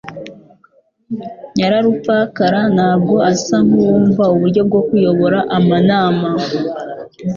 Nyararupfakara 1.55 2.59
ntabwo 2.75 3.15
asa 3.31 3.55
nkuwumva 3.65 4.23
uburyo 4.35 4.61
bwo 4.67 4.81
kuyobora 4.87 5.39
amanama. 5.57 6.29